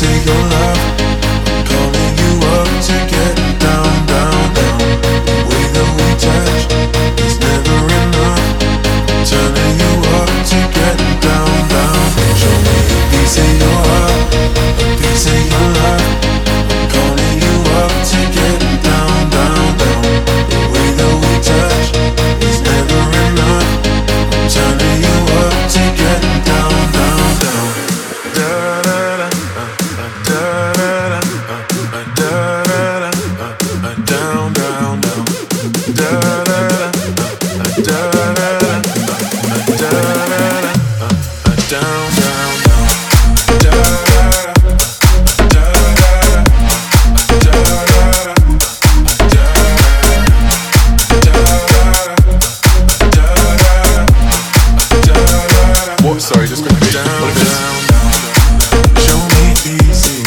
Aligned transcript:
take 0.00 0.26
your 0.26 0.34
love 0.50 1.03
down, 56.94 57.06
down, 57.06 57.34
down. 57.88 58.94
Show 59.00 59.18
me 59.34 59.88
easy. 59.88 60.23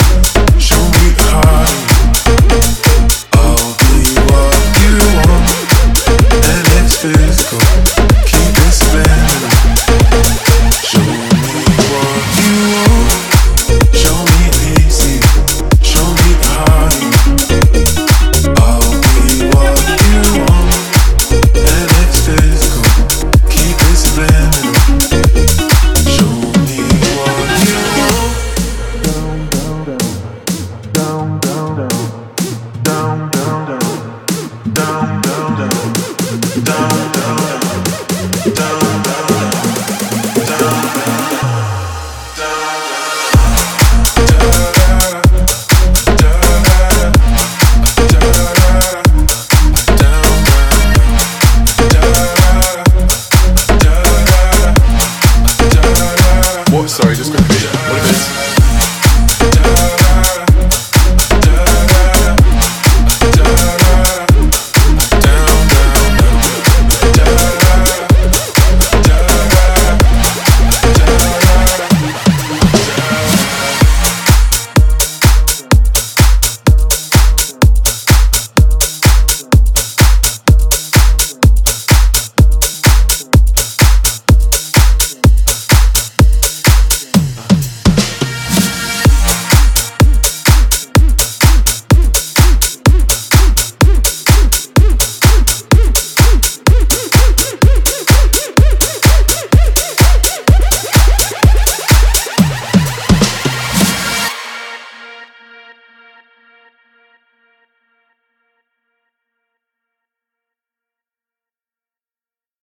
down. 36.64 36.97